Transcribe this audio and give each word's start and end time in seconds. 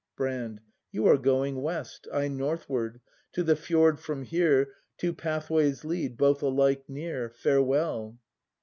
Brand. 0.15 0.61
You 0.91 1.05
are 1.05 1.15
going 1.19 1.61
west, 1.61 2.07
I 2.11 2.27
northward. 2.27 3.01
To 3.33 3.43
the 3.43 3.55
fjord 3.55 3.99
from 3.99 4.23
here 4.23 4.73
Two 4.97 5.13
pathways 5.13 5.85
lead,— 5.85 6.17
both 6.17 6.41
alike 6.41 6.89
near. 6.89 7.29
Farewell 7.29 8.17